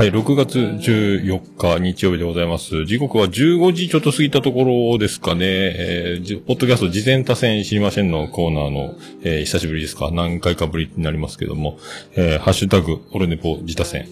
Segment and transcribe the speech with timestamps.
[0.00, 2.86] はい、6月14日日曜日でございます。
[2.86, 5.44] 時刻は15時ちょっと過ぎたところですかね。
[5.44, 8.94] えーポッドキャスト事前多戦知りませんのコーナーの、
[9.24, 10.10] えー久しぶりですか？
[10.10, 11.78] 何回かぶりになりますけども、
[12.14, 14.08] えーハッシュタグ、オルネポ自他戦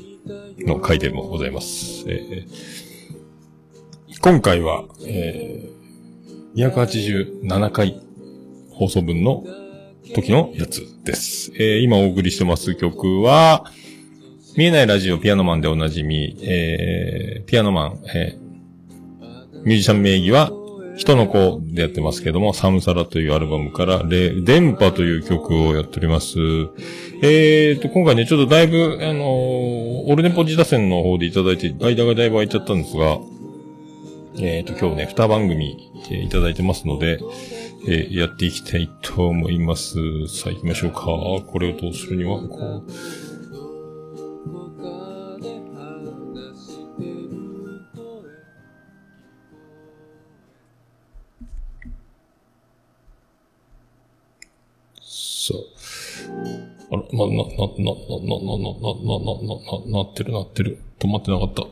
[0.59, 2.05] の回でもございます。
[2.07, 7.99] えー今回は、えー287回
[8.73, 9.43] 放送分の
[10.15, 11.51] 時のやつです。
[11.55, 13.65] えー今お送りしてます曲は、
[14.59, 20.51] 見えないラジオピアノマンでおなじみ、えー、ピアノマン、えー、ミュージシャン名義は、
[20.97, 26.41] 人の子でやってますけども、サムサラというアルバムから、レ電波という曲をやっております。
[27.23, 33.19] えーと、今回ね、ちょっとだいぶ、あのーオルネポ自打線の方でいただいて、間がだいぶ空いちゃったんですが、
[34.41, 37.21] えーと、今日ね、二番組、えーいただいてますので、
[37.87, 39.95] えーやっていきたいと思います。
[40.27, 41.03] さあ行きましょうか。
[41.47, 43.28] これをどうするには、こ、う。
[56.91, 59.53] あら、な、な、な、な、な、な、な、な、な、な、
[59.93, 60.79] な、なってるなってる。
[60.99, 61.63] 止まってなかった。
[61.63, 61.69] さ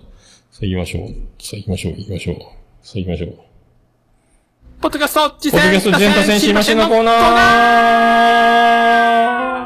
[0.63, 1.09] あ行きましょう。
[1.43, 2.37] さあ行きましょう、行きましょう。
[2.83, 3.35] さあ行きましょう。
[4.81, 9.66] ポッドキャスト、次ポッドキャスト全多戦知りませんのコーナー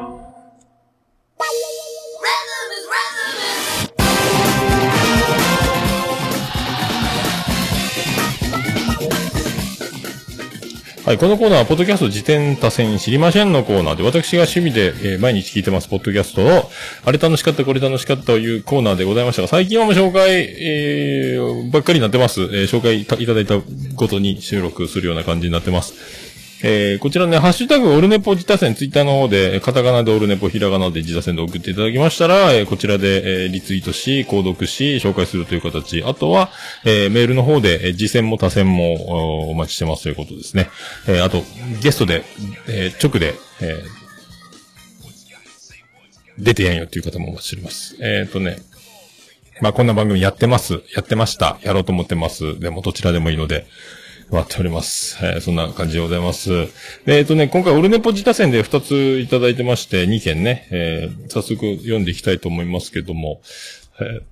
[11.11, 16.71] はい、このコーナーは、ポッドキャスト辞典多戦知りませんのコーナーで、私が趣味で、えー毎日聞いてます、ポッドキャストの、
[17.05, 22.43] あれ楽しかった、これ楽しかったというコーナーでございましたが、最近はもう紹介、えー、ばっかりになってます。
[22.43, 23.61] えー紹介いただいた
[23.97, 26.30] ことに収録するような感じになってます。
[26.63, 36.03] えー、こちらね、ハッシュタグ、オルネポ自他戦、ツイッターの方で、カタカナでオルネポ、ひらがなで自他戦で送っていただきましたら、えーこちらで、えーリツイートし、購読し、紹介するという形。
[36.05, 36.51] あとは、
[36.85, 40.69] えーメールの方で、えー自戦も他戦も、おお待ちしてますということですね。
[41.09, 41.43] えーあと、
[41.83, 42.25] ゲストで、
[42.69, 44.01] えー直で、えー
[46.39, 47.97] 出てやんよっていう方もお待ちしております。
[48.01, 48.57] えっ、とね、
[49.61, 50.83] まあ、こんな番組やってます。
[50.95, 51.59] やってました。
[51.63, 52.59] やろうと思ってます。
[52.59, 53.67] でも、どちらでもいいので、
[54.31, 55.19] 待っております。
[55.25, 56.69] えーそんな感じでございます。
[57.07, 63.41] えっ、とね、今回、オルネポ自他戦で2ついただいてまして、2件ね、えー早速読んでいきたいと思いますけども、
[64.01, 64.23] えー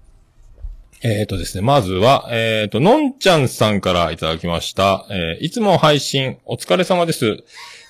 [1.02, 5.06] えーとですね、まずは、えーと、のんちゃんさんからいただきました。
[5.10, 7.42] えーいつも配信、お疲れ様です。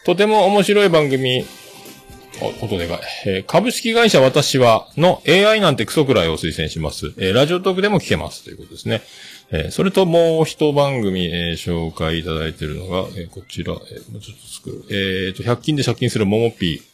[0.07, 1.45] とても面白い番組、
[2.41, 3.01] お、音でかい。
[3.27, 7.13] え株式会社私はの AI なんてクソくらいを推薦します。
[7.19, 8.45] えラジオトークでも聞けます。
[8.45, 9.03] ということですね。
[9.51, 14.85] えーそれともう一番組、えー紹介いただいているのが、えーこちら、えーもうちょっと作る。
[14.91, 16.89] えーと、100均で借金するももぴー。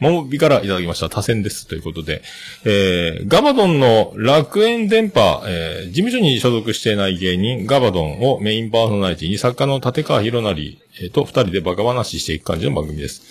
[0.00, 1.08] ももびからいただきました。
[1.08, 1.68] 多選です。
[1.68, 2.22] ということで。
[2.64, 13.22] えー、ガバドンの楽園電波、えー、事務所に所属していない芸人、ガバドンをメインパーソナリティに作家の立川博成、えーと二人でバカ話していく感じの番組です。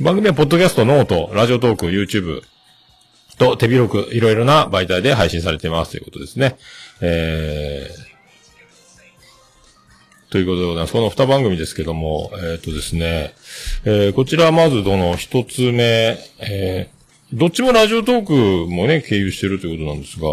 [0.00, 2.42] 番組はポッドキャスト、ノート、ラジオトーク、YouTube
[3.38, 6.56] と手広くいろいろな媒体で配信されていますということですね。
[7.04, 10.92] えー、ということでございます。
[10.92, 13.34] この二番組ですけども、えっ、とですね、
[13.84, 17.02] えーこちらまずどの一つ目、えー
[17.34, 18.26] どっちもラジオトー
[18.66, 20.28] クもね、経由してるということなんですが、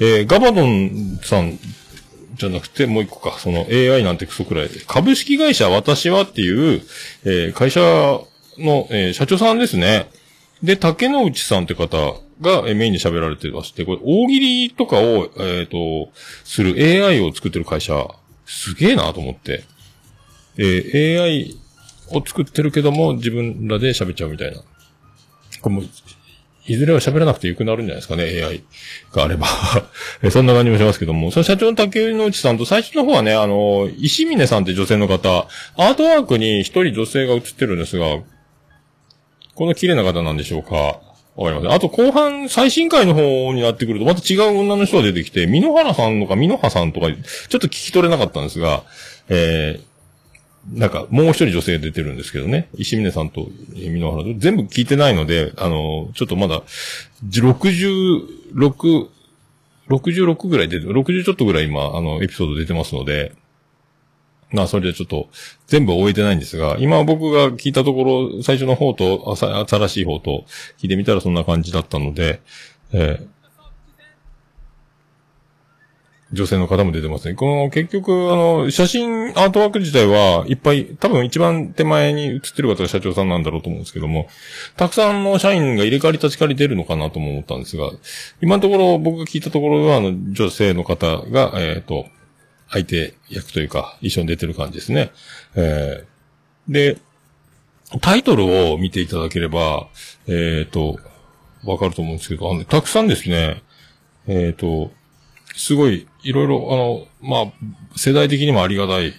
[0.00, 1.58] えーガバドンさん
[2.36, 6.80] じゃなくて、もう一個か、その AI なんてクソくらいで、株式会社私はっていう、
[7.24, 7.80] えー会社
[8.56, 10.08] の、えー社長さんですね。
[10.64, 16.10] で、竹之内さんって方がメインで喋られてまして、これ、大喜利とかを、えっ、と、
[16.44, 16.74] する
[17.06, 18.08] AI を作ってる会社、
[18.46, 19.64] すげえなと思って。
[20.56, 21.56] えー AI
[22.12, 24.58] を作ってるけども、自分らで喋っちゃうみたいな。
[25.60, 25.82] これも、
[26.66, 28.64] いずれは喋らなくてよくなるんじゃないですかね、AI
[29.12, 29.46] があれば。
[30.30, 35.46] そんな感じもしますけども、その社長の竹之内さんと最初の方はね、あの、石峰さんって女性の方、
[35.76, 38.20] アートワークに一人女性が映ってるんですが、
[39.54, 41.00] この綺麗な方なんでしょうか
[41.36, 41.72] わかりません。
[41.72, 47.14] あと後半、最新回の方になってくると、また違う女の人が出てきて、美濃原さんとか美濃葉さんとか、ちょ
[47.58, 48.84] っと聞き取れなかったんですが、
[49.28, 52.68] えー、なんか、もう一人女性出てるんですけどね。
[52.74, 56.62] 石峰さんと美濃原と、全部聞いてないので、あの、ちょっとまだ、
[57.28, 59.08] 66、
[59.88, 63.32] 66ぐらい出て、60ちょっとぐらい今、あの、エピソード出てますので、
[64.50, 65.28] まあ、それでちょっと、
[65.66, 70.44] 全部終えてないんですが、今僕が聞いたところ、最初の方と、あさ新しい方と、
[70.78, 72.40] 聞いてみたらそんな感じだったので、
[72.92, 73.34] えー
[76.34, 77.34] 女性の方も出てますね。
[77.34, 84.28] この、結局、あの、写真アートワーク自体はいっぱい、多分一番手前に写ってる方が社長さんなんだろうと思うんですけども、
[84.76, 87.90] たくさんの社員が入れ替わり立ち替わり出るのかなとも思ったんですが、
[88.42, 92.06] 今のところ僕が聞いたところは、あの、女性の方が、えっ、と、
[92.70, 95.12] 相手役というか、一緒に出てる感じですね。
[95.54, 96.98] えー、で、
[98.00, 99.88] タイトルを見ていただければ、
[100.26, 100.98] えっ、と、
[101.64, 103.62] わかると思うんですけど、あの、たくさんですね、
[104.26, 104.90] えっ、と、
[105.56, 107.52] すごい、いろいろ、あの、まあ、
[107.96, 109.14] 世代的にもありがたい、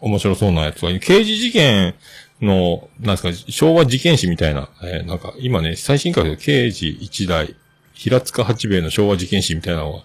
[0.00, 1.94] 面白そうなやつが、刑事事件
[2.40, 7.56] の、なんですか、昭和事件史みたいな、えー、なんか、今ね、最新回で刑事一代、
[7.92, 9.98] 平塚八兵衛の昭和事件史みたいなのが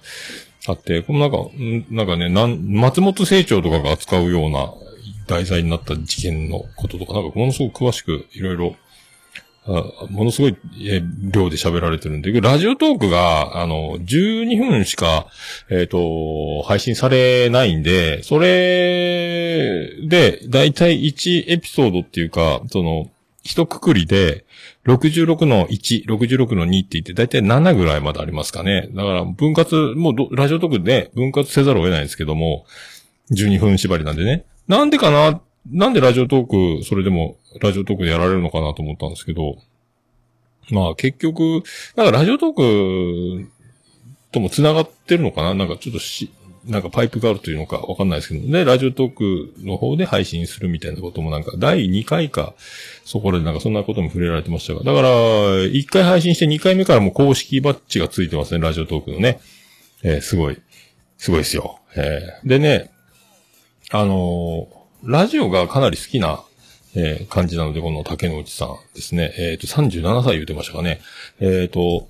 [0.67, 1.37] あって、このなんか、
[1.89, 4.73] なんかね、なん、松本清張とかが扱うような
[5.27, 8.75] 題材になった事件のこととか、なんかものすごく詳しくいろいろ
[9.65, 10.57] ものすごい、
[11.21, 15.27] 量で喋られてるんで、ラジオトークが、あの、12分しか、
[15.69, 23.09] えっ、ー、と、配信されないんで、それで、だいたい1エピソードっていうか、その、
[23.43, 24.45] 一括りで、
[24.85, 28.89] 66の1、66の2って言って、だいたい7ぐらいまでありますかね。
[28.93, 32.65] だから、分割、もう、ラジオトークで分割せざるを得ないんですけども、
[33.31, 34.45] 12分縛りなんでね。
[34.67, 39.57] なんでかななんでラジオトーク、それでも、ラジオトークでやられるのかなと思ったんですけど、
[40.71, 41.63] まあ結局、
[41.97, 43.51] なんかラジオトーク
[44.31, 46.31] とも繋がってるのかななんかちょっとし、
[46.65, 52.53] なんかパイプがあるというのかわかんないですけど、ね、ラジオトークの方で配信するみたいなこともなんか、第2回か、
[53.05, 59.39] そこでなんかそんなことも触れられてましたが、だから、1回配信して2回目からも公式バッジがついてますね、ラジオトークのね。
[60.03, 60.61] えー、すごい、
[61.17, 61.79] すごいですよ。
[61.95, 62.91] えー、でね、
[63.91, 66.43] あのーラジオがかなり好きな、
[66.95, 69.33] え、感じなので、この竹之内さんですね。
[69.37, 71.01] えっ、と、37歳言ってましたかね。
[71.41, 72.07] えっ、と、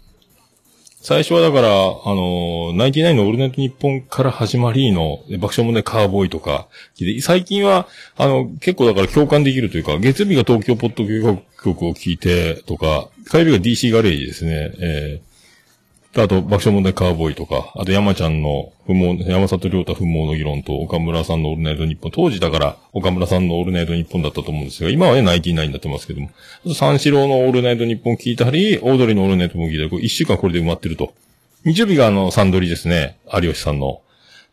[1.03, 6.69] 最初はだから、あのー、ナインティナインのオールナイトニッポンから始まりの、爆笑問題カーボーイとか、
[7.21, 11.05] 最近は、あの、結構だから共感できるというか、月曜日が東京ポッド
[11.61, 14.71] 局を聞いてとか、火曜日が DC ガレージですね。
[14.79, 15.32] えー
[16.15, 22.11] あと、爆笑問題カーボーイとか、あと山ちゃんの不毛、山里亮太不毛の議論と、岡村さんのオールナイトニッポン。
[22.11, 26.29] 当時だから、岡村さんのオールナイトニッポンだったと思うんですが、今はね、ナインティナインになってますけども。
[26.75, 31.13] 三四郎のオールナイトニッポン聞いたり、オードリーのオールナイトも聞いたり、こ一週間これで埋まってると。
[31.65, 33.17] 日曜日があの、サンドリですね。
[33.33, 34.01] 有吉さんの。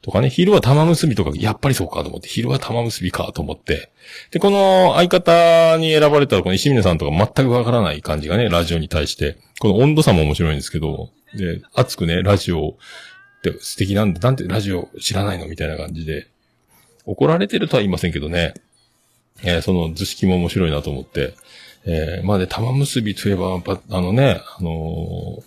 [0.03, 3.91] とかね、昼は玉結びとか、やっぱりそうかと思って、昼は玉結びかと思って。
[4.31, 9.37] で、この相方に選ばれたらこの石峰さんとか全くわからない感じがね、ラジオに対して。
[9.59, 14.21] この温度差も面白いんですけど、で、熱くね、ラジオって素敵なんだ。
[14.21, 16.29] なんてラジオ知らないのみたいな感じで。
[17.07, 18.55] 怒られてるとは言いませんけどね。
[19.43, 21.35] えー、その図式も面白いなと思って。
[21.87, 23.61] えー、まあね、玉結びといえば、
[23.91, 25.43] あのね、あのー、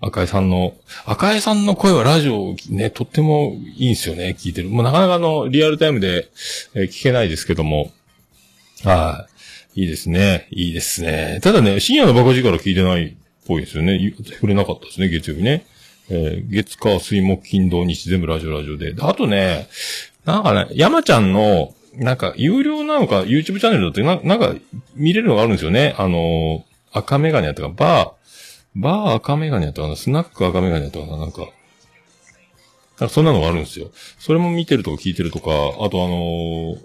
[0.00, 0.74] 赤井さんの、
[1.06, 4.68] 赤井さんの声はラジオね、とってもいいんですよね、聞いてる。
[4.68, 6.28] もうなかなかあの、リアルタイムで、
[6.74, 7.92] え、聞けないですけども。
[8.82, 9.26] は
[9.76, 9.82] い。
[9.82, 10.46] いいですね。
[10.50, 11.40] いいですね。
[11.42, 13.16] ただね、深夜のバカ力聞いてない
[13.46, 13.98] ぽいですよね。
[14.34, 15.66] 触れなかったですね、月曜日ね。
[16.10, 18.94] えー、月火水木金土日全部ラジオラジオで。
[18.98, 19.68] あとね、
[20.24, 24.54] なんかね、山ちゃんの、なんか、有料なのか、YouTube チャンネルだってな、なんか、
[24.96, 25.94] 見れるのがあるんですよね。
[25.96, 28.10] あのー、赤メガネやったか、バー、
[28.74, 31.42] バー赤メガネやったかな、スナック赤メガネやったかな、なんか。
[31.42, 33.90] なんかそんなのがあるんですよ。
[34.18, 36.78] それも見てるとか聞いてるとか、あとあのー、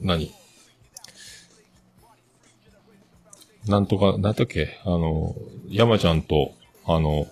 [0.00, 0.32] 何？
[3.66, 5.34] なんとか、なんだっけ、あの、
[5.68, 6.54] 山ちゃんと、
[6.84, 7.28] あの、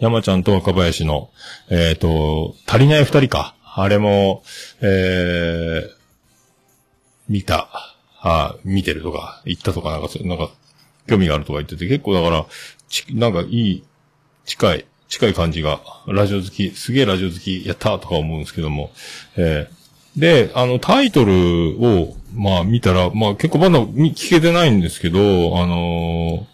[0.00, 1.30] 山ちゃんと若林の、
[1.70, 3.54] えっ、ー、と、足りない二人か。
[3.74, 4.42] あれも、
[4.80, 5.90] えー、
[7.28, 7.68] 見た、
[8.20, 10.50] あ見てるとか、行ったとか、なんか、なんか、
[11.08, 12.46] 興味があるとか言ってて、結構だから、
[12.88, 13.84] ち、なんかいい、
[14.44, 18.90] 近い、近い感じが、ラジオ好き、すげえラジオ好き、やったとか思うんですけども、
[19.36, 19.81] えー、
[20.16, 26.52] で、あの、タイトルを、まあ見たら、まあ結構まだ聞けてないんですけど、あのー、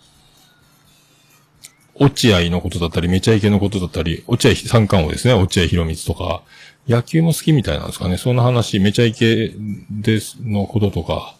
[2.00, 6.42] 落合のことだったり、めちゃイケのことだったり、落合三冠王ですね、落合博光とか、
[6.88, 8.16] 野球も好きみたいなんですかね。
[8.16, 9.52] そんな話、めちゃイケ
[9.90, 11.34] です、のこととか、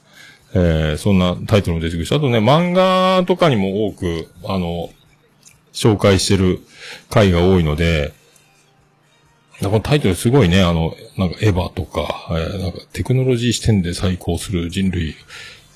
[0.54, 4.90] えー、そんなタイトルも出てくるし、あとね、漫画とかにも多く、あの、
[5.72, 6.60] 紹介してる
[7.08, 8.12] 回が多いので、
[9.60, 15.16] このタイトルすごいね、あの、なんかエヴァとか、えー、なんかテクノロジー視点で再興する人類、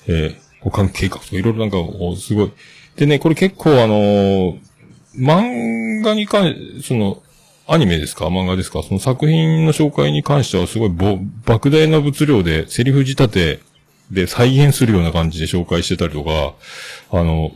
[0.07, 1.77] えー、保管計画とかいろいろなんか、
[2.17, 2.51] すごい。
[2.95, 4.59] でね、これ結構あのー、
[5.15, 7.21] 漫画に関、その、
[7.65, 8.27] アニメですか？
[8.27, 8.83] 漫画ですか？
[8.83, 13.59] その作品の紹介に関してはすごいぼ、莫大な物量で、セリフ仕立て
[14.11, 16.55] で再現するような感じで紹介してたりとか、
[17.11, 17.51] あの、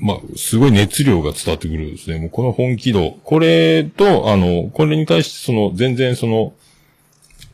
[0.00, 2.18] まあ、すごい熱量が伝わってくるんですね。
[2.18, 3.16] もうこの本気度。
[3.24, 6.52] これと、あの、これに対してその、全然その、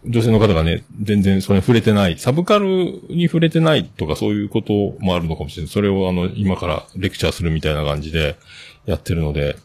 [0.06, 2.66] 女性の方がね、全然それ触れてない、サブカル
[3.08, 5.72] に触れてないとかそういうこともあるのかもしれない。
[5.72, 8.36] それをあの、今からレクチャーするみたいな感じで
[8.84, 9.56] やってるので、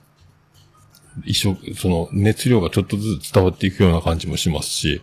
[1.25, 5.01] 一生、その熱量がちょっとずつ伝わっていくような感じもしますし、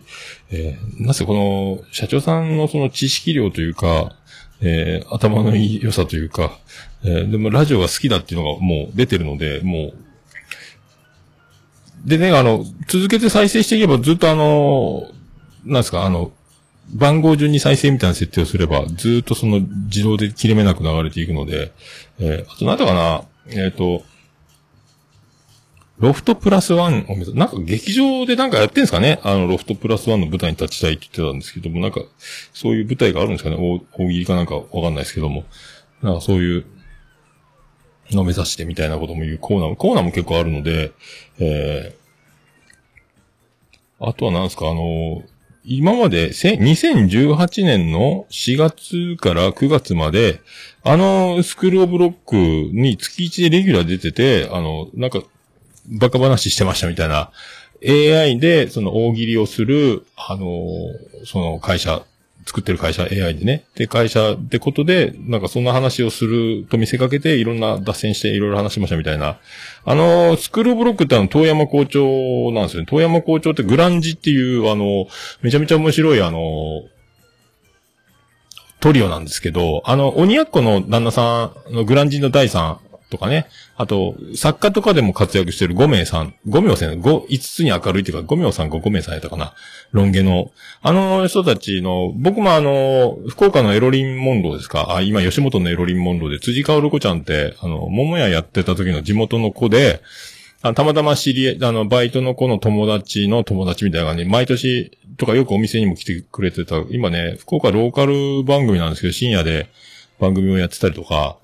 [0.49, 4.15] えー、なぜこの社長さんのその知識量というか、
[4.61, 6.57] えー、頭のいい良さというか、
[7.03, 9.93] えー、でもラジオが好きだっていうのがもう出てるので、もう、
[12.05, 15.09] でね、あの、続けて再生していけばずっとあの、
[15.65, 16.31] なんですか、あの、
[16.93, 21.73] 番号順に再生みたいな設定をすれば、ずっとその自動で切れ目なく流れていくので、
[22.19, 24.03] えー、あとなんだかな、えっ、ー、と、
[25.99, 29.19] ロフトプラスワンを目指なんか劇場でなんかやってんですかね？
[29.23, 32.01] あの、ロフトプラスワンの舞台に立ちたいって言ってたんですけども、なんか、
[32.53, 33.55] そういう舞台があるんですかね？
[33.55, 35.45] 大大喜利かなんかわかんないですけども。
[36.03, 36.65] なんかそういう
[38.11, 40.91] の目指してみたいなことも言うコーナーも、コーナーも結構あるので、
[41.39, 44.67] えー、あとは何ですか？
[44.67, 45.23] あの、
[45.65, 50.41] 今まで、2018年の4月から9月まで、
[50.83, 55.23] あの、スクールオブロックに月1でレギュラー出てて、あの、なんか、
[55.87, 57.31] バカ話してましたみたいな、
[57.85, 60.45] AI で、その大喜利をする、あの、
[61.25, 62.03] その会社
[62.47, 63.65] 作ってる会社、AI でね。
[63.75, 69.37] で、会社ってことで、なんかそんな話をすると見せかけて、いろんな脱線していろいろ話しましたみたいな。
[69.85, 72.87] あの、スクールブロックってあの、遠山校長なんですよね。
[72.89, 75.07] 遠山校長ってグランジっていう、あの、
[75.41, 76.39] めちゃめちゃ面白いあの、
[78.79, 82.79] トリオなんですけど、あの、鬼奴の旦那さんのグランジの第三
[83.09, 83.47] とかね。
[83.79, 89.53] あと、作家とかでも活躍してる5名さん、5名さん、5、5つに明るいっていうか、5名さんか5名さんやったかな。
[89.91, 90.51] ロン毛の。
[90.81, 94.95] あの人たちの、僕もあの、福岡のエロリンモンドですか？
[94.95, 100.01] あ、今吉本のエロリンモンドで、辻川る子ちゃんって、あの、桃屋やってた時の地元の子で、
[100.63, 109.69] あたまたま知り合い、あの、バイトの子の友達の友達みたいな感じ、毎年とかよくお店にも来てくれてた、今ね、福岡ローカル番組なんですけど、深夜で
[110.19, 111.37] 番組をやってたりとか、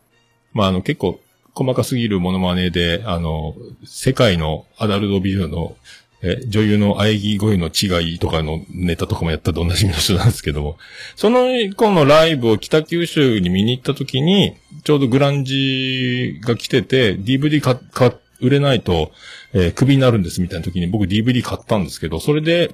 [0.53, 1.19] まあ、あの、結構、
[1.55, 3.55] 細かすぎるモノマネで、あの、
[3.85, 5.75] 世界のアダルトビデオの、
[6.21, 10.77] え、女優の喘ぎ声の違いとかのネタとかもやったと同じみの人なんですけども、
[11.15, 19.11] その子のライブを北九州に見に行った時に、ちょうどグランジが来てて、DVD 買、買、売れないと、
[19.53, 22.73] えー、クビになるんですみたいな時に僕 DVD 買ったんですけど、それで、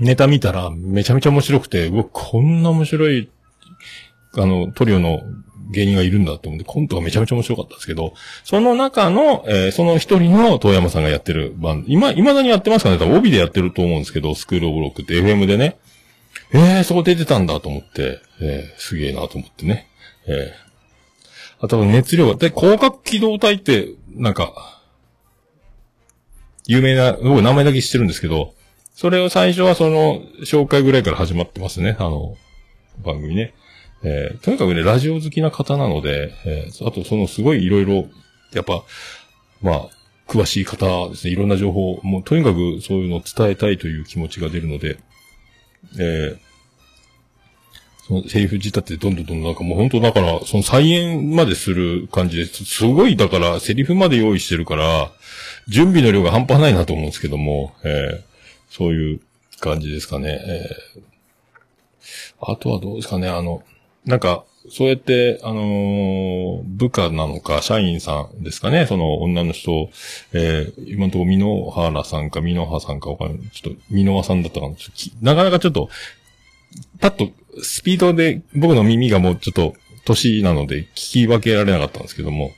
[0.00, 3.30] ネタ見たらめちゃめちゃ面白くて、うわ、こんな面白い、
[4.36, 5.22] あの、トリオの
[5.70, 12.98] 芸人がいるんだと思って、コントがめちゃめちゃ面白かったんですけど、その中の、えー、その一人の遠山さんがやってるバンド、今、未だにやってますかね？
[12.98, 15.78] 多分帯でやってると思うんですけど、スクールオブロックって FM でね、
[16.52, 19.88] えー、そこ出てたんだと思って、えー、すげえなと思ってね。
[20.26, 24.82] えー、あと熱量が、で、広角機動隊って、なんか、
[26.66, 28.54] 有名な、僕名前だけ知ってるんですけど、
[28.94, 32.36] それを最初はその、紹介ぐらいから始まってますね、あの、
[33.04, 33.54] 番組ね。
[34.02, 38.08] えー、とにかくね、ラジオ好きな方なので、えー、あとそのすごいいろいろ、
[38.52, 38.84] やっぱ、
[39.60, 39.88] まあ、
[40.28, 44.98] 詳しい方ですね、いろんな情報、もうとにかくそういうのを伝えたいという気持ちが出るので、
[45.98, 46.38] えー、
[48.06, 52.64] そのセリフ自体ってどんどんどんどんなんかもう本当だから、その再演までする感じです。
[52.64, 55.10] すごいだからセリフまで用意してるから、
[55.66, 58.22] 準備の量が半端ないなと思うんですけども、えー、
[58.70, 59.20] そういう
[59.60, 60.40] 感じですかね。
[60.42, 63.62] えー、あとはどうですかね、あの、
[64.08, 69.90] なんか、そうやって、あのー、部下なのか、社員さんですかね、その女の人、
[70.32, 73.50] えー、今のところ、ミノハラさんか、ミノハさんかわかんない。
[73.50, 74.74] ちょっと、ミノワさんだったかな。
[74.76, 75.90] ちょっとなかなかちょっと、
[77.00, 77.30] パッと、
[77.62, 79.74] スピードで、僕の耳がもうちょっと、
[80.06, 82.52] 年なので、聞き分けられなかったんですけども、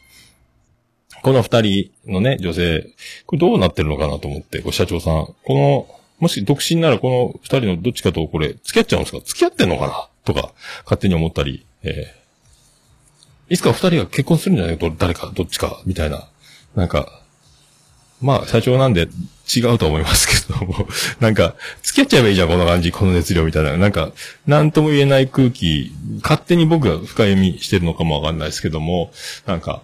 [1.23, 2.87] この二人のね、女性、
[3.27, 5.87] これどうなってるのかなと思って、こ社長さん、この、
[6.21, 9.21] もし独身ならこの二人のどっちかとこれ、付き合っちゃうんですか？
[9.25, 10.10] 付き合ってんのかな？
[10.25, 10.53] とか、
[10.85, 14.79] 勝手に思ったり、えー、いつか二人が結婚するんじゃない？
[14.79, 16.29] か誰か、どっちか、みたいな。
[16.75, 17.21] なんか、
[18.21, 19.09] まあ、社長なんで
[19.55, 20.87] 違うと思いますけども、
[21.21, 23.77] なんか、付き合っちゃえばいいじゃん、この感じ、この熱量みたいな。
[23.77, 24.13] なんか、
[24.47, 25.91] なんとも言えない空気、
[26.23, 29.11] 勝手に僕が深読みしてるのかもわかんないですけども、
[29.47, 29.83] なんか、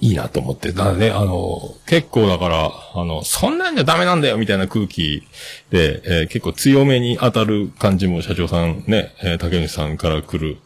[0.00, 0.72] いいなと思って。
[0.72, 5.22] だからね、あの、結構だから、あの、そんなんじゃダメなんだよみたいな空気
[5.70, 10.58] で、えー、結構強めに当たる感じも社長さんね、えー、竹内さんから来る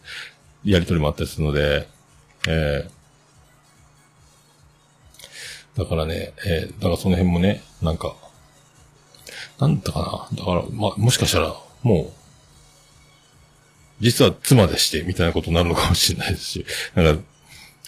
[0.65, 1.89] やりとりもあったりするので、
[2.49, 8.17] えー、だからね、えー、だからその辺もね、なんか、
[9.61, 10.39] なんだかな。
[10.39, 12.13] だから、ま、もしかしたら、もう、
[14.01, 17.23] 実は妻でして、みたいなことになるのかもしれないですし、なんか、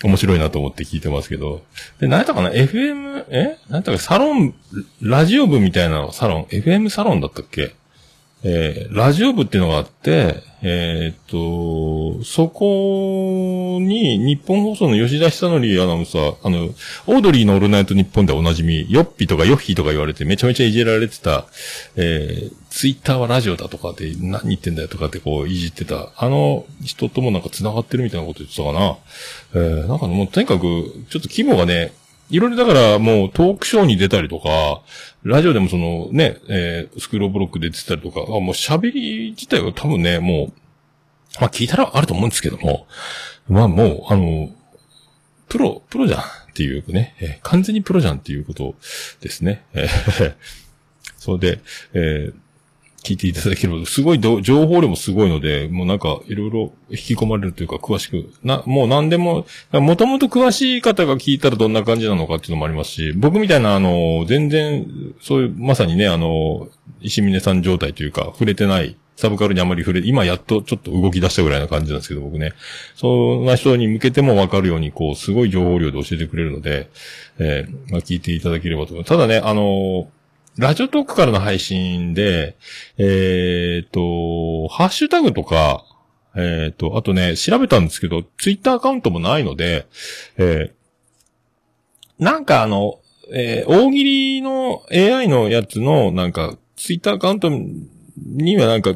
[0.02, 1.62] 面白いなと思って聞いてますけど。
[2.00, 3.58] で、何やったかな ?FM、え？
[3.68, 3.98] 何やったか？
[3.98, 4.54] サロン、
[5.02, 7.74] ラジオ部みたいなサロン ?FM サロンだったっけ？
[8.42, 16.66] えー、ラジオ部っていうのがあって、えー、っと、そこに日本放送の吉田久則アナウンサー、あの、
[17.06, 21.46] オードリーのオールナイト日本でおなじみ、ヨッピとかヨッヒとか言われてめちゃめちゃいじられてた、
[21.96, 28.98] えー、ツイッターはラジオだとかで何言ってんだよとかってこういじってた、あの人ともなんか繋がってるみたいなこと言ってたかな。
[29.54, 30.62] えー、なんかもうとにかく、
[31.10, 31.92] ちょっと規模がね、
[32.30, 34.82] いろいろだからもうトークショーに出たりとか、
[35.22, 40.52] ラジオでもそのね、えー、スクローブロックで出てたりとか、もう喋り自体は多分ね、もう、
[41.40, 42.86] まあ聞いたらあると思うんですけども、
[43.48, 44.50] まあもう、あの、
[45.48, 48.74] プロ、プロじゃんっていうね、えー、完全にプロじゃんっていうこと
[49.20, 49.64] ですね。
[49.74, 50.34] えー、
[51.18, 51.60] それで、
[51.92, 52.34] えー、
[53.02, 64.86] 聞いていただければ、すごい情報量もすごいので、もうなんかいろいろ引き込まれるというか詳しく、な、もう何でも、もともと詳しい方が聞いたらどんな感じなのかっていうのもありますし、僕みたいなあの、全然、
[65.20, 66.68] そういう、まさにね、あの、
[67.00, 72.52] 石峰さん状態というか、触れてない、サブカルにあまり触れ、今やっとちょっと動き出したぐらいな感じなんですけど、僕ね。
[72.96, 76.88] そんな人に向けてもわかるように、こう、すごい情報量で教えてくれるので、
[77.38, 79.08] えー、まあ聞いていただければと思います。
[79.08, 80.08] ただね、あの
[80.58, 82.56] ラジオトークからの配信で、
[82.98, 85.84] えっ、と、ハッシュタグとか、
[86.36, 89.86] えっ、と、あとね、調べたんですけど、ツイッターアカウントもないので、
[90.36, 93.00] えー、なんかあの、
[93.32, 97.50] えー、大喜利の AI のやつの、なんか、ツイッターアカウント
[98.18, 98.94] にはなんか、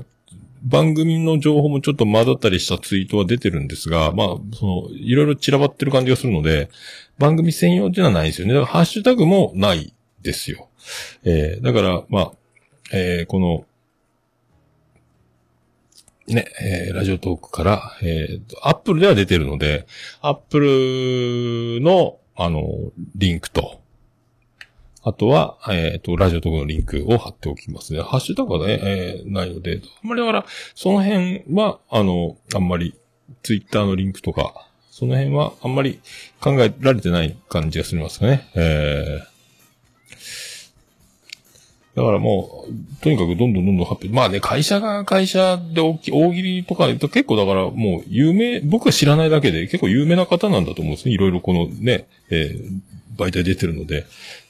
[0.64, 6.70] 番組の情報もちょっと混ざったりしたツイートは出てるんですが、まあ、その、いろいろ散らばってる感じがするので、
[7.18, 8.54] 番組専用っていうのはないですよね。
[8.54, 9.94] だからハッシュタグもない
[10.24, 10.68] ですよ。
[11.22, 12.32] えー、だから、まあ、
[12.92, 13.64] えー、この、
[16.26, 19.86] ね、えー、ラジオトークから、えー、アップルでは出てるので、
[20.22, 22.64] アップルの、あの、
[23.14, 23.80] リンクと、
[25.02, 28.00] あとは、えっ、ー、と、ラジオトークのリンクを貼っておきますね。
[28.00, 32.94] ハッシュタグはね、えー、ないので、あんまりだから、その辺は、あの、あんまり、
[33.42, 36.00] ツイッターのリンクとか、その辺はあんまり
[36.40, 38.48] 考えられてない感じがすみますかね。
[38.54, 39.33] えー
[41.94, 44.08] だからもう、とにかくどんどんどんどん発表。
[44.08, 51.14] まあね、会社が会社で大き大喜利とか、結構だからもう有名、僕は知らないだけで結構有名な方なんだと思うんですね。
[51.14, 54.06] いろいろこのね、えー、媒体出てるので。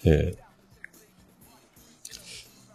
[0.07, 0.35] え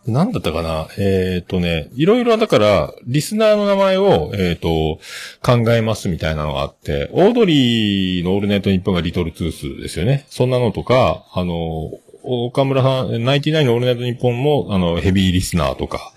[0.07, 0.87] ー、なんだったかな？
[0.99, 4.99] えっ、ー、とね、いろいろだから、リスナーの名前を、えっ、ー、と、
[5.43, 10.25] 考えますみたいなのがあって、オードリーのオールナイトニッポンがリトルトゥースですよね。
[10.29, 11.91] そんなのとか、あの、
[12.23, 16.13] 岡村さん、ナインティナインのオールナイトニッポンも、あの、ヘビーリスナーとか、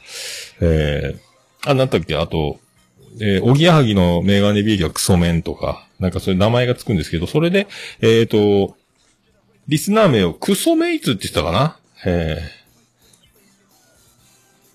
[0.61, 2.59] えー、あ、なんだっけ、あと、
[3.21, 7.67] えー、おぎやはぎのメガネビーキはクソメンとか、なんかそういう名前がつくんですけど、それで、
[8.01, 8.77] えっ、ー、と、
[9.69, 11.79] リスナー名をクソメイツって言ったかな？
[12.05, 12.39] え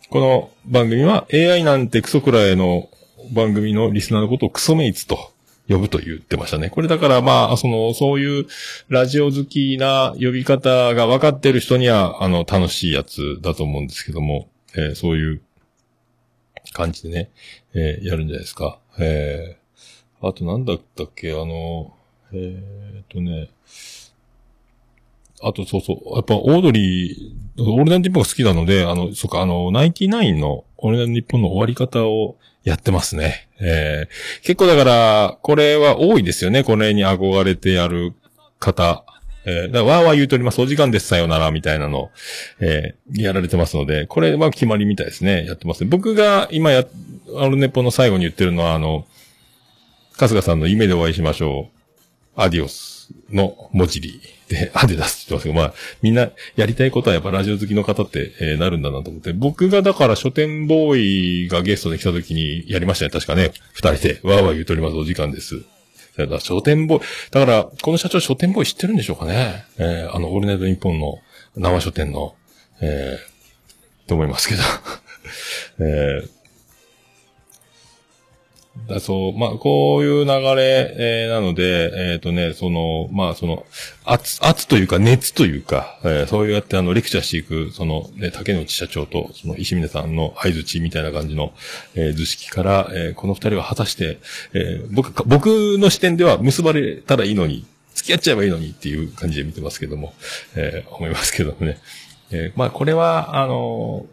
[0.03, 2.89] ー、この番組は AI なんてクソくらいの
[3.33, 5.33] 番組のリスナーのことをクソメイツと
[5.69, 6.69] 呼ぶと言ってましたね。
[6.69, 8.45] これだからまあ、その、そういう
[8.87, 15.41] ラジオ好きな呼び方が分かってる人には、あの、楽しいやつだと思うんですけども、えー、そういう
[16.73, 17.29] 感じでね、
[17.73, 18.79] えー、やるんじゃないですか。
[18.99, 21.93] えー、あとなんだったっけ、あの、
[22.31, 23.49] えー、っとね、
[25.41, 33.47] あとそうそう、やっぱオードリー、オールナイトニッポンが好きなので、あの、そっか、あの、ナインティナインのオールナイトニッポンの終わり方をやってますね。
[33.61, 36.65] えー、結構だから、これは多いですよね。
[36.65, 38.13] これに憧れてやる
[38.59, 39.05] 方。
[39.45, 40.59] えー、だわーわー言うとおります。
[40.59, 42.11] お時間です、さよなら、みたいなの、
[42.59, 45.45] えー、やられてますので、これは決まりみたいですね。
[45.45, 45.89] やってます、ね。
[45.89, 46.85] 僕が今や、
[47.37, 49.05] アルネポの最後に言ってるのは、あの、
[50.17, 51.69] 春日さんの夢でお会いしましょ
[52.37, 52.41] う。
[52.41, 54.19] アディオスの文字り。
[54.49, 63.51] で、 あで出すって言ってますけど、まあ、みんなやりたいことはやっぱラジオ好きの方って、えー、なるんだなと思って、僕がだから書店ボーイがゲストで来た時にやりましたね、確かね。
[63.73, 65.63] 二人で、わーわー言うとります、お時間です。
[66.17, 69.65] だから書店ボーイ、だから、この社長書店ボーイ知ってるんでしょうかね。
[69.77, 71.19] えー、あの、オールナイトニッポンの
[71.55, 72.35] 生書店の、
[72.81, 74.61] えー、と思いますけど。
[75.79, 76.29] えー、
[78.87, 83.65] だそう、まあ、こういう流れ、えー、なので、えっ、ー、とね、その、まあ、その、
[84.05, 91.53] 圧、圧というか熱というか、えー、そうやってあの、レクチャーしていく、その、ね、竹内社長と、その、石峰さんの合図値みたいな感じの、
[91.95, 94.19] えー、図式から、えー、この二人は果たして、
[94.53, 100.13] えー、僕、僕の視点では結ばれたらいいのに、付き合っちゃえばいいのにっていう感じで見てますけども、
[100.55, 101.79] えー、思いますけどもね。
[102.31, 104.05] えー、まあ、これは、あの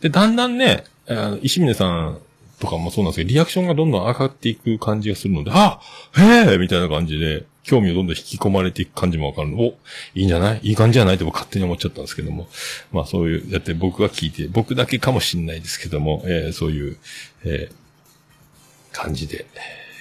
[0.00, 2.18] ー、で、だんだんね、あの石峰さん
[2.60, 5.80] とかもそうなんですけど、リアクションがどんどん上がっていく感じがするので、あ
[6.16, 9.58] へえみたいな感じで、興味をどんどん引き込まれていく感じもわかるの。
[9.58, 9.76] お、
[10.14, 10.60] いいんじゃない？
[10.62, 11.16] いい感じじゃない？
[11.16, 12.48] って僕勝手に思っちゃったんですけども。
[12.92, 16.96] まあそういう、だって僕が聞いて、僕だけかもしんないですけども、えー、そういう、
[17.44, 19.46] えー、感じで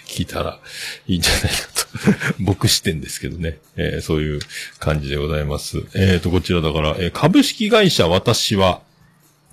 [0.05, 0.59] 聞いたら
[1.07, 2.35] いいんじゃないかと。
[2.43, 3.57] 僕視点ですけどね。
[3.77, 4.39] えー、そういう
[4.79, 5.77] 感じでございます。
[5.77, 8.81] えっ、ー、と、こちらだから、えー、株式会社私は、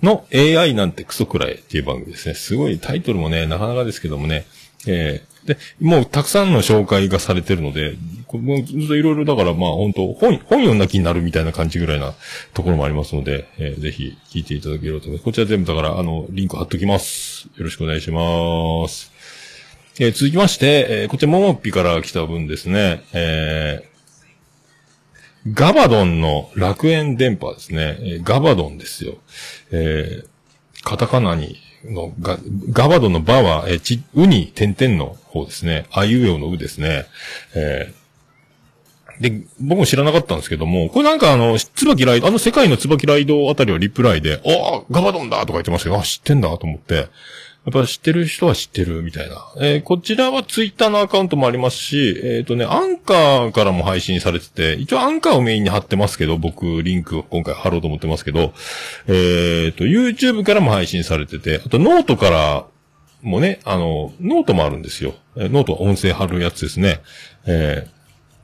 [0.03, 2.35] の AI なんてクソくらいっていう番組ですね。
[2.35, 4.45] すごいタイトルもね、なかなかですけどもね、
[4.85, 7.95] えー、で、もうたくさんの紹介がされてるので、
[8.31, 12.13] もうずっといろいろだからまあ本当本、本読んだ気になるみたいな感じぐらいな
[12.53, 15.23] ところもありますので、えー、ぜひ聞いていただければと思います。
[15.23, 17.47] こちら全部だからあの、リンク貼っときます。
[17.55, 19.11] よろしくお願いします。
[19.99, 23.92] えー、続きまして、えー、こちらももっぴから来た分ですね、えー、
[25.51, 28.21] ガバドンの楽園電波ですね。
[28.23, 29.17] ガバドンですよ。
[29.71, 30.27] えー、
[30.83, 32.37] カタカナにのガ、
[32.69, 35.85] ガバドンのバは、えち、ウに点々の方ですね。
[35.91, 37.05] あいうえおのうですね。
[37.55, 37.93] え、
[39.19, 47.07] で、僕も知らなかったんですけども、これなんかあの、椿ライド、あの世界の椿ライドあたりはリプライで、あガバドンだとか言ってましたけど、あ、知ってんだと思って、
[47.65, 49.37] やっぱ知ってる人は知ってるみたいな。
[49.57, 58.53] えー、こちらはツイッターのアカウントもありますし、えっ、ー、とね、アンカーからも配信されてて、一応アンカーをメインに貼ってますけど、僕、リンクを今回貼ろうと思ってますけど、
[59.07, 62.65] えっ、ー、と、YouTube からも配信されてて、あとノートから
[63.21, 65.13] もね、あの、ノートもあるんですよ。
[65.37, 66.99] えノートは音声貼るやつですね。
[67.45, 67.92] えー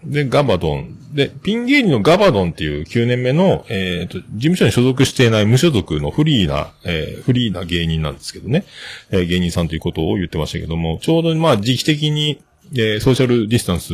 [0.04, 0.96] で、ガバドン。
[1.14, 8.66] で、ピン芸人のガバドンっていう9年目の、えっ、ー、と、事務所に所属していない無所属のフリーな、えー、フリーな芸人なんですけどね。
[9.12, 12.42] えー、芸人さんということを言ってましたけども、ちょうどまあ時期的に、
[12.74, 13.94] えー、ソーシャルディスタンス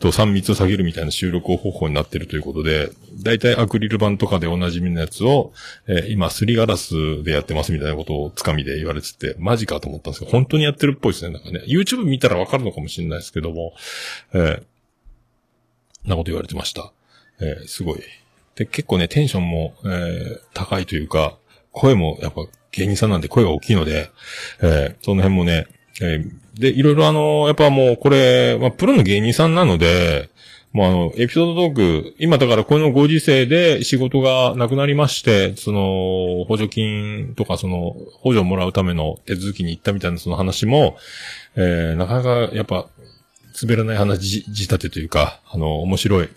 [0.00, 2.90] と3密を下げるみたいな収録方法になってるということで、
[3.22, 5.52] だいたいアクリル板とかでおなじみのやつを、
[5.86, 11.32] えー、今、すりガラスでやってますみたいなことをつかみで言われてて、マジかと思ったんですけど、本当にやってるっぽいですね。
[11.32, 13.74] なんかね、YouTube 見たらわかるのかもしれないですけども、
[14.32, 14.62] えー、
[16.04, 16.92] なこと言われてました。
[17.40, 18.00] えー、すごい。
[18.54, 21.36] で、結構ね、テンションも、えー、高いというか、
[21.72, 24.10] 声もやっぱ芸人さんなんで声が大きいので、
[24.60, 25.66] えー、その辺もね、
[26.00, 30.30] えー、で、いろいろあの、やっぱもうこれ、まあ、プロの芸人さんなので、
[30.72, 40.96] もうあの、エピソードトーク、今だからこのご時世で仕事がなくなりまして、その、補助金とかその、補助をもらうための手続きに行ったみたいなその話も、
[41.56, 42.86] えー、なかなかやっぱ
[43.62, 46.28] 滑らない話仕立てというか、あの、面白い、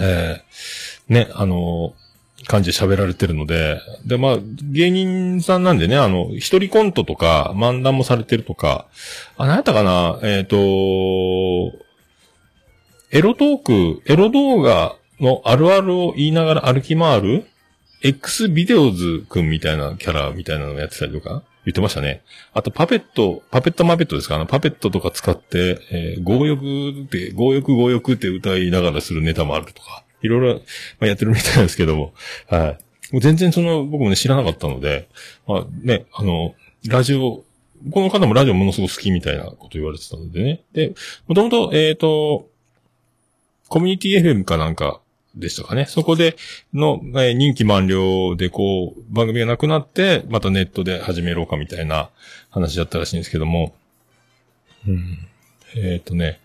[0.00, 1.94] えー、ね、あの、
[2.46, 4.38] 感じで喋られてるので、で、まあ、
[4.70, 8.86] 芸人さんなんでね、あの、一人コントとか、漫談もされてるとか、
[9.36, 11.84] あ、なやったかな、えっ、ー、と、
[13.10, 17.46] エロトーク、エロ動画のあるあるを言いながら歩き回る
[18.02, 22.22] X ビデオズくんみたいなキャラみたいなのやってたりとか、言ってましたね。
[22.52, 24.36] あと、パペット、パペットマペットですか？
[24.36, 30.60] あの、パペットとか使って、えー、強欲って、強欲強欲って歌いながらするネタもあるとか、いろいろ、ま
[31.00, 32.12] あ、やってるみたいなんですけども、
[32.48, 32.78] は
[33.10, 33.12] い。
[33.12, 35.08] もう全然その、僕もね、知らなかったので、
[35.46, 36.54] まあね、あの、
[36.88, 37.44] ラジオ、
[37.90, 40.62] この方もラジオものすごく好きみたいなこと言われてたのでね。
[40.72, 40.94] で、
[41.26, 42.48] もともと、えっ、ー、と、
[43.68, 45.00] コミュニティ FM かなんか
[45.36, 45.86] でしたかね。
[45.86, 46.36] そこで
[46.72, 52.10] の、えー、任期満了でこう、番組がなくなって、またネットで始めろうかみたいな
[52.50, 53.74] 話だったらしいんですけども。
[54.86, 55.18] うん。
[55.76, 56.40] えっ、ー、とね。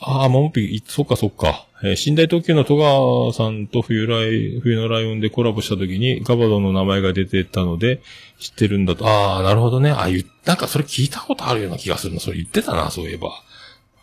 [0.00, 1.66] ああ、ももぴ、そっかそっか。
[1.82, 8.00] えー、寝台特急の戸川さんと冬来、冬のライオンでコラボした時にガバドの名前が出てたので、
[8.38, 9.06] 知ってるんだと。
[9.06, 9.90] ああ、なるほどね。
[9.90, 12.20] ああ、言、なんかそれ聞いたことあるような気がするな。
[12.20, 13.30] それ言ってたな、そういえば。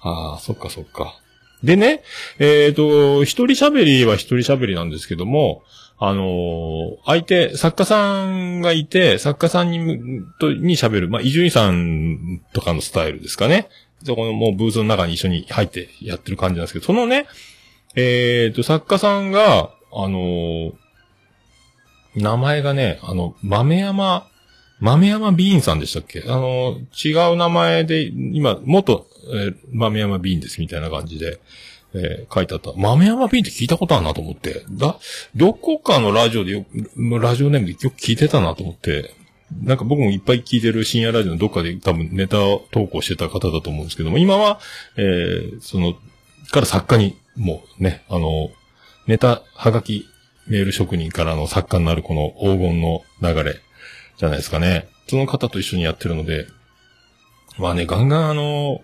[0.02, 1.20] ああ、そっかそっか。
[1.64, 2.04] でね、
[2.40, 5.64] えっ、ー、と、一人喋りは一人喋りなんですけども、
[6.04, 13.70] あのー、相手、作家さんがいて、作家さんに、と、に喋る、まあ、伊集院さんとかのスタイルですかね。
[14.04, 17.28] そこのもうブースの中に一緒に入ってやってる感じなんですけど、そのね、
[17.96, 20.74] えっ、ー、と、作家さんが、あのー、
[22.16, 24.28] 名前がね、あの、豆山、
[24.80, 26.24] 豆山ビーンさんでしたっけ？
[26.26, 31.40] あの、違う名前で、今、元、え、豆山ビーンですみたいな感じで、
[31.94, 32.72] えー、書いてあった。
[32.76, 34.64] 豆山ビーンって聞いたことあるなと思って。
[34.72, 34.98] だ、
[35.36, 36.66] どこかのラジオでよ
[37.20, 39.14] ラジオネームでよく聞いてたなと思って、
[39.64, 44.60] なんか僕もいっぱい聞いてる深夜ラジオのどっかで多分ネタを投稿してた方だと思うんですけども、今は、
[44.96, 45.96] えー、その、
[46.52, 48.50] から作家に、もうね、あの、
[49.08, 50.08] ネタ、はがき、
[50.48, 53.60] メール職人からの作家になるこの黄金の流れ
[54.18, 54.88] じゃないですかね。
[55.08, 56.48] その方と一緒にやってるので、
[57.58, 58.82] まあね、ガンガンあの、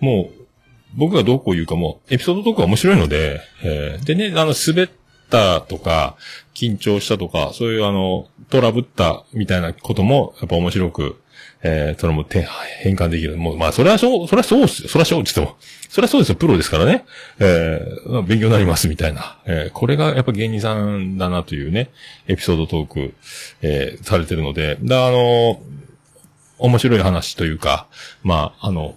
[0.00, 0.46] もう、
[0.94, 4.88] 僕がどうこう言うかも、エピソードトークは面白いので、えー、でね、あの、滑っ
[5.30, 6.16] たとか、
[6.54, 11.20] 緊張したとか、そういうあの、トラブったみたいなことも、やっぱ面白く、
[11.62, 12.46] えー、それもて
[12.80, 13.36] 変換できる。
[13.36, 14.88] もう、まあ、それはそう、それはそうっすよ。
[14.88, 15.58] それはそうって言っても。
[15.88, 16.36] それはそうですよ。
[16.36, 17.04] プロですからね。
[17.40, 19.38] えー、勉強になりますみたいな。
[19.46, 21.90] えー、これがやっぱ芸人さんだなというね、
[22.28, 23.14] エピソードトーク、
[23.62, 25.60] えー、されてるので、だあの、
[26.58, 27.86] 面白い話というか、
[28.22, 28.96] まあ、あの、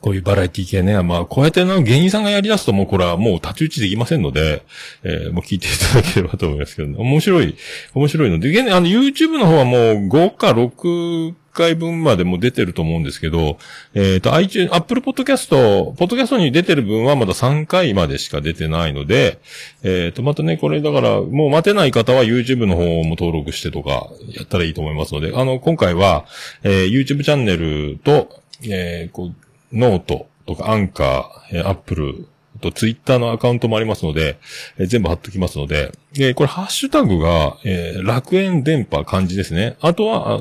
[0.00, 1.02] こういうバラエティ系ね。
[1.02, 4.64] まあ、こうやっての芸人さんがやり出すともうこれはもう立ち打ちできませんので、
[5.02, 7.56] えー、もう聞いていただければと思いますけど、ね、面白い、
[7.94, 13.58] 面白いので、現あの、YouTube の方はもう5か6回分までも出てると思うんですけど、
[13.94, 19.40] えっ、ー、と、iTunes、Apple Podcast、ポッドキャストに出てる分はまだ3回までしか出てないので、
[19.82, 26.26] えっ、ー、と、またね、これだから、もう待てない方は YouTube の方も登録してとか、やったらいいと思いますので、あの、今回は、
[26.62, 34.38] えー、YouTube チャンネルと、えー、こう、ノートとかアンカー、アップル、とツイッターのアカウントもありますので、
[34.78, 39.76] えー、全部貼っときますので、えー、これハッシュタグが、えー、楽園電波漢字ですね。
[39.80, 40.40] あとは、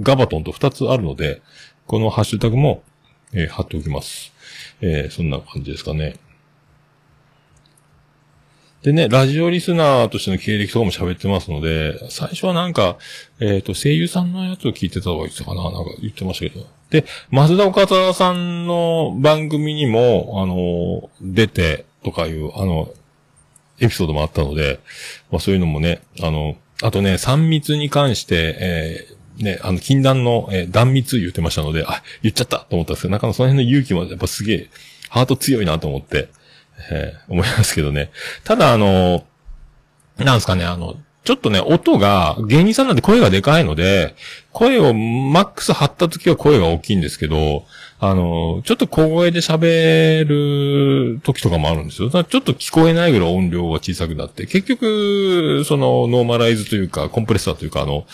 [0.00, 1.42] ガバトンと2つあるので、
[1.86, 2.82] このハッシュタグも、
[3.32, 4.32] えー、貼っておきます。
[4.80, 6.16] えー、そんな感じですかね。
[8.84, 12.98] でね、ラジオリスナーとしての経歴とかも喋ってますので、最初はなんか、
[13.40, 16.66] えっ、ー、と、声優さんのやつを聞いてた方がいいかななんか言ってましたけど。
[16.90, 22.92] で、増田岡田さんの番組にも、あの、出てとかいう、あの、
[23.80, 24.80] エピソードもあったので、
[25.30, 34.70] まあそういうのもね、あの、あとね、3密に関して、えー、ね、あの、禁断の、えー、断密言ってましたので、あ、言っちゃったと思ったんですけど、なんかその辺の勇気もやっぱすげえ、
[35.08, 36.28] ハート強いなと思って、
[36.90, 38.10] えー、思いますけどね。
[38.44, 39.24] ただ、あの、
[40.18, 44.14] なんですかね、あの、ちょっとね、音が、芸人さんなんで声がでかいので、
[44.52, 47.64] 声をマックス張った時は声が大きいんですけど、
[47.98, 52.10] あの、ちょっと小声で喋る時とかもあるんですよ。
[52.10, 58.04] ちょっと聞こえないぐらい音量が小さくなって、結局、その、ノーマライズというか、コンプレッサーというか、あの、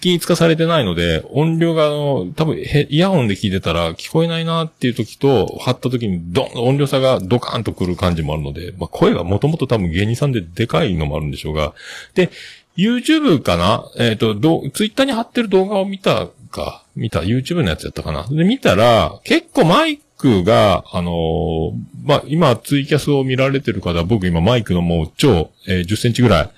[0.00, 11.74] 均一化されてないので、音量があの、多分イヤホンで聞いてたら聞こえないなっていう時と、貼った時にドン、音量差がドカーンとくる感じもあるので、まあ、声がもともと多分芸人さんででかいのもあるんでしょうが、
[12.14, 12.30] で、
[12.76, 13.90] YouTube かな？
[13.98, 18.26] えっ、ー、と、ど、Twitter に貼ってる動画を見たか、見た、YouTube のやつやったかな？
[18.28, 21.72] で、見たら、結構マイクが、あのー、
[22.04, 26.50] まあ、今ツイキャスを見られてる方、僕今マイクのもう超、えー、10センチぐらい、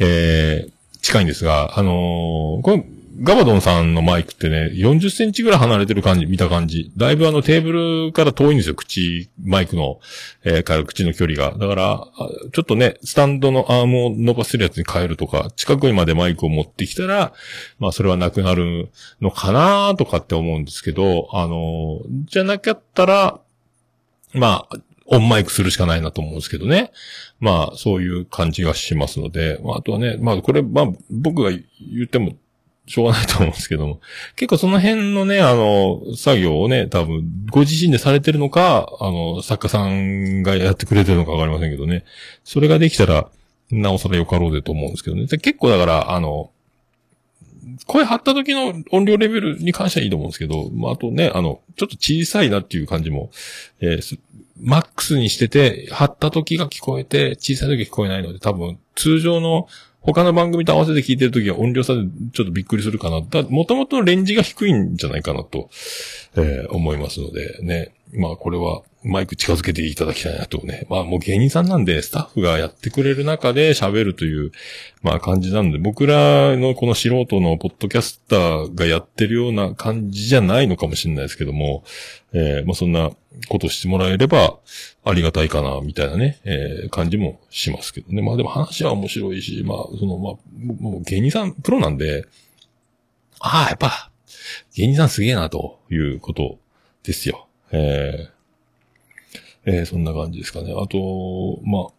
[0.00, 0.72] えー、
[1.08, 2.84] 近いんですが、あのー、これ、
[3.22, 6.92] ガバドンさんのマイクってね、40センチぐらい離れてる感じ、見た感じ。
[6.98, 10.00] だいぶあのテーブルから遠いんですよ、口、マイクの、
[10.44, 11.56] えー、から口の距離が。
[11.56, 12.06] だから、
[12.52, 17.32] ちょっとね、スタンドのアームを伸ばせるやつに変えるとか、近くにまでマイクを持ってきたら、
[17.78, 18.90] まあそれはなくなる
[19.22, 23.40] のかなとかって思うんですけど、あのー、じゃなかったら、
[24.34, 24.76] まあ、
[25.10, 26.92] オンマイクするしかないなと思うんですけどね。
[27.40, 31.62] まあ、そういう感じがしますので、まあ、あとはね、まあ、これ、まあ、僕が言
[32.04, 32.36] っても、
[32.86, 34.00] しょうがないと思うんですけども、
[34.34, 42.04] 結構その辺のね、あの、作業をね、多分、ご自身でされてるのか、あの、作家さんがやってくれてるのかわかりませんけどね。
[42.44, 43.28] それができたら、
[43.70, 45.26] なおさらよかろうでと思うんですけどね。
[45.26, 46.50] で結構だから、あの、
[47.86, 53.30] 声張った時の音量レベルに関してはいいと思うんですけど、まあ、あとね、あの、ちょっと小さいなっていう感じも、
[53.80, 54.18] えー、
[54.60, 59.68] マックスにしてて、張った時が聞こえて、小さい時聞こえないので、多分、通常の
[60.00, 63.20] 他の番組と合わせて聞いてる時は音量差でちょっとびっくりするかな。
[63.20, 65.70] だもともとレンジが低いんじゃないかなと、
[66.36, 67.94] えー、思いますのでね。
[68.14, 70.86] まあこれはマイク近づけていただきたいなとね。
[70.90, 74.50] まあもう芸人さんなんでスタッフがやってくれる中で喋るという、
[75.02, 81.84] まあ感じなんで、僕らのこの素人のポッドキャスターがやってるような感じじゃないのかもしれないですけども、
[82.32, 83.10] えー、まあそんな
[83.48, 84.58] ことしてもらえれば
[85.04, 88.22] ありがたいかな、みたいなね、えー、感じもしますけどね。
[88.22, 90.34] まあでも話は面白いし、まあその、まあ、
[90.80, 92.24] もう芸人さんプロなんで、
[93.40, 94.10] ああ、やっぱ、
[94.74, 96.58] 芸人さんすげえな、ということ
[97.04, 97.47] ですよ。
[97.72, 100.72] えー、えー、そんな感じですかね。
[100.72, 101.98] あと、まあ、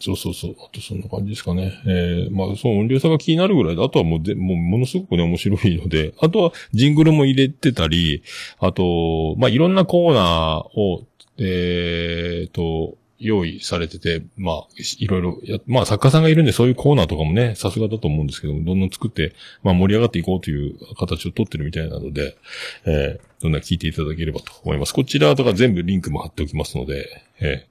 [0.00, 0.56] そうそうそう。
[0.64, 1.72] あとそんな感じですかね。
[1.84, 8.22] えー、まあ、その音量差が気になるぐらいで、あとはもうで、もうものすごくね、面白いので、あとはジングルも入れてたり、
[8.60, 11.04] あと、まあ、いろんなコーナーを、
[11.38, 14.66] えーと、用意されてて、まあ、
[14.98, 22.36] いろいろや、まあ作家さんがいるんでそういうコーナーとかもね、さすがだと思うんですけども、どんどん作って、まあ盛り上がっていこうという形をとってるみたいなので、
[22.84, 24.94] えー、どんどん聞いていただければと思います。
[24.94, 27.66] こちらとか全部リンクも貼っておきますので、え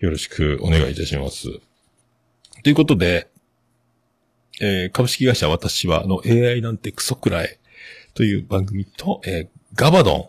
[0.00, 1.48] ー、よろしくお願いいたします。
[2.62, 3.28] ということで、
[4.60, 7.58] えー、株式会社私はの AI なんてクソくらい
[8.14, 10.28] という番組と、えー、ガバドン。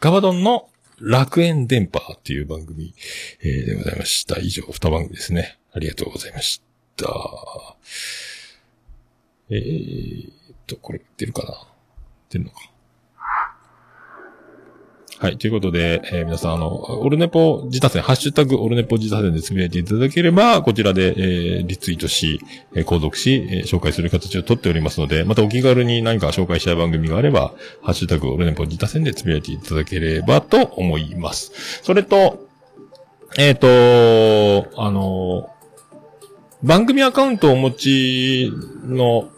[0.00, 0.68] ガバドンの
[1.00, 2.94] 楽園電波っていう番組、
[3.42, 4.38] えー、でございました。
[4.40, 5.58] 以上、二番組ですね。
[5.72, 6.62] ありがとうございまし
[6.96, 7.06] た。
[9.50, 11.68] えーっと、これ出るかな？
[12.30, 12.72] 出るのか？
[15.18, 15.38] はい。
[15.38, 22.38] ということで、えー皆さん、あの、オルネポ自他戦、ハッシュタグオルネポ自他戦でつぶやいていただければ、こちらで、えーリツイートし、
[22.74, 31.80] えー購読し、えー紹介する形をとっておりますので、またお気軽に何か紹介したい番組があれば、ハッシュタグオルネポ自他戦でつぶやいていただければと思います。
[31.82, 32.46] それと、
[33.38, 33.68] えっ、と、
[34.76, 35.48] あの、
[36.62, 38.52] 番組アカウントをお持ち
[38.84, 39.30] の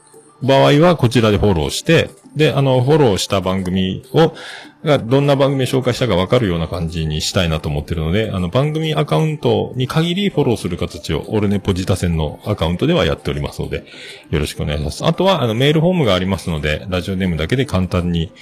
[0.43, 4.33] 場合はこちらでフォローして、で、あの、フォローした番組を、
[4.89, 13.85] がどんな番組を紹介したかわかるような感じにしたいなと思ってるので、あの、番組アカウントに限りフォローする形を、オルネポジタ戦のアカウントではやっておりますので、
[14.31, 15.05] よろしくお願いします。
[15.05, 18.33] あとは、あの、メールフォームがありますので、ラジオネームだけで簡単に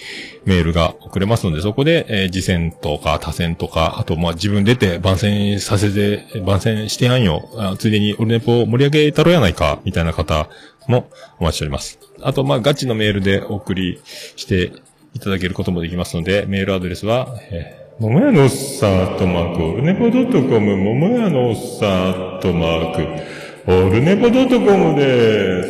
[0.45, 7.51] メールが送れますので、そこで、えー、次戦とか他戦とか、あと、ま、自分出て番宣させて、番宣してやんよ。
[7.57, 10.49] あついでにオルネポを盛り上げたろやないか、みたいな方
[10.87, 11.99] もお待ちしております。
[12.23, 14.01] あと、まあ、ガチのメールでお送り
[14.37, 14.73] して
[15.17, 23.25] いただけることもできますので、メールアドレスは、えー、ももやのおっさん、アットマーク、オルネポドットコム、ももやのおっさん、アットマー
[23.65, 25.63] ク、オルネポドットコムで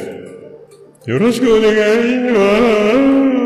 [1.04, 1.10] す。
[1.10, 3.45] よろしくお願いします。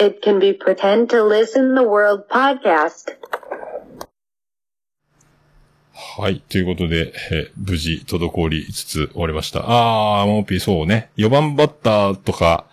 [0.00, 3.14] It can be pretend to listen the world podcast.
[5.92, 6.40] はい。
[6.40, 9.60] ということで、え無事、滞りつつ終わりました。
[9.66, 11.10] あー、モーピー、そうね。
[11.18, 12.64] 4番バッターとか、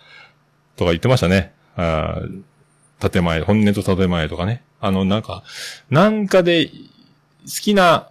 [0.76, 1.52] とか言ってましたね。
[1.76, 4.62] あー建前、本音と建前とかね。
[4.80, 5.42] あの、なんか、
[5.90, 6.72] なんかで、好
[7.62, 8.08] きな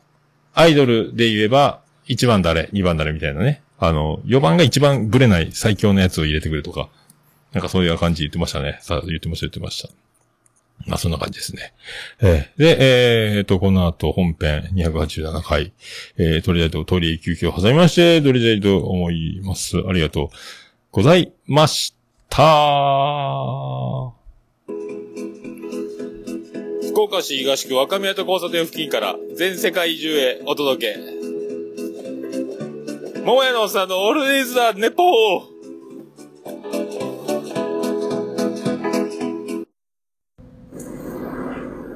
[0.53, 3.63] アイドルで言えば、1番誰、2番誰みたいなね。
[3.79, 6.89] あの、4番が一番ブレない最強のやつを入れてくるとか。
[7.57, 8.77] なんかそういう感じ言ってましたね。
[8.81, 9.89] さあ、言ってました、言ってました。
[10.85, 11.73] まあ、そんな感じですね。
[12.21, 15.73] えーで、えー、と、この後本編287回、
[16.17, 19.75] えー、取りたいと、取り休憩を挟みまして、取りたいと思います。
[19.89, 20.29] ありがとう
[20.91, 21.95] ございまし
[22.29, 22.37] た。
[26.91, 30.99] 福岡市東区若宮と交差点付近から全世界中へお届け。
[33.25, 35.57] 桃屋のおっさんのオールディーズだ、ネポー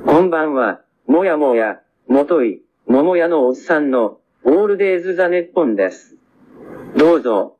[0.03, 6.17] こんばんは、もやもや、もとい、ももやのおっさんの、オールデイズ・ザ・ネッポンです。
[6.97, 7.57] どうぞ、